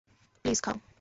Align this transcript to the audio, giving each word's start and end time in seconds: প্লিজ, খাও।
প্লিজ, 0.45 0.59
খাও। 0.61 0.77